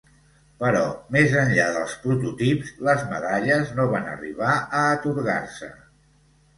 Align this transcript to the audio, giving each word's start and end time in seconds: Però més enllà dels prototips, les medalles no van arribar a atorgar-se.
Però 0.61 0.79
més 1.15 1.35
enllà 1.41 1.67
dels 1.75 1.93
prototips, 2.07 2.73
les 2.89 3.05
medalles 3.13 3.77
no 3.79 3.89
van 3.95 4.11
arribar 4.19 4.53
a 4.59 4.85
atorgar-se. 4.99 5.75